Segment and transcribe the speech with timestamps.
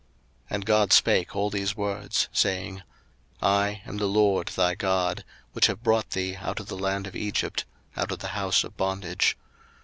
[0.47, 2.83] 02:020:001 And God spake all these words, saying, 02:020:002
[3.51, 7.15] I am the LORD thy God, which have brought thee out of the land of
[7.15, 9.37] Egypt, out of the house of bondage.